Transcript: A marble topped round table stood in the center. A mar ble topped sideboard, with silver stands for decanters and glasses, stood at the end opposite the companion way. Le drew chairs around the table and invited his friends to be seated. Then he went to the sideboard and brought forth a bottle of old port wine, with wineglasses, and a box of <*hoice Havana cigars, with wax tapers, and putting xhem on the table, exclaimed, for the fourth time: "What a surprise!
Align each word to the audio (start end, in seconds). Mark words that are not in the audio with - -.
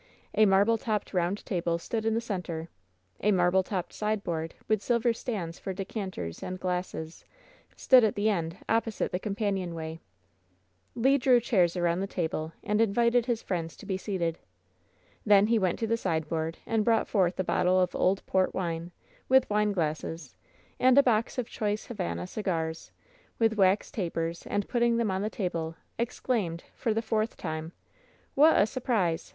A 0.33 0.47
marble 0.47 0.79
topped 0.79 1.13
round 1.13 1.45
table 1.45 1.77
stood 1.77 2.05
in 2.07 2.15
the 2.15 2.21
center. 2.21 2.69
A 3.21 3.31
mar 3.31 3.51
ble 3.51 3.61
topped 3.61 3.93
sideboard, 3.93 4.55
with 4.67 4.81
silver 4.81 5.13
stands 5.13 5.59
for 5.59 5.73
decanters 5.73 6.41
and 6.41 6.59
glasses, 6.59 7.23
stood 7.75 8.03
at 8.03 8.15
the 8.15 8.27
end 8.27 8.57
opposite 8.67 9.11
the 9.11 9.19
companion 9.19 9.75
way. 9.75 9.99
Le 10.95 11.19
drew 11.19 11.39
chairs 11.39 11.77
around 11.77 11.99
the 11.99 12.07
table 12.07 12.51
and 12.63 12.81
invited 12.81 13.27
his 13.27 13.43
friends 13.43 13.75
to 13.77 13.85
be 13.85 13.95
seated. 13.95 14.39
Then 15.23 15.45
he 15.45 15.59
went 15.59 15.77
to 15.77 15.85
the 15.85 15.97
sideboard 15.97 16.57
and 16.65 16.83
brought 16.83 17.07
forth 17.07 17.39
a 17.39 17.43
bottle 17.43 17.79
of 17.79 17.95
old 17.95 18.25
port 18.25 18.55
wine, 18.55 18.91
with 19.29 19.47
wineglasses, 19.51 20.35
and 20.79 20.97
a 20.97 21.03
box 21.03 21.37
of 21.37 21.47
<*hoice 21.47 21.85
Havana 21.89 22.25
cigars, 22.25 22.91
with 23.37 23.53
wax 23.55 23.91
tapers, 23.91 24.47
and 24.47 24.67
putting 24.67 24.97
xhem 24.97 25.11
on 25.11 25.21
the 25.21 25.29
table, 25.29 25.75
exclaimed, 25.99 26.63
for 26.73 26.91
the 26.91 27.03
fourth 27.03 27.37
time: 27.37 27.71
"What 28.33 28.57
a 28.59 28.65
surprise! 28.65 29.29